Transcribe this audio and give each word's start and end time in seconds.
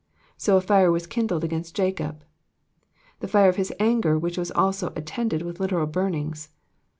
^''So 0.39 0.57
a 0.57 0.61
fire 0.61 0.91
teas 0.91 1.05
kindled 1.05 1.43
against 1.43 1.75
Jacob,'''* 1.75 2.23
The 3.19 3.27
fire 3.27 3.49
of 3.49 3.57
bis 3.57 3.71
anger 3.79 4.17
which 4.17 4.35
was 4.35 4.49
also 4.49 4.91
attended 4.95 5.43
with 5.43 5.59
literal 5.59 5.85
burnings. 5.85 6.49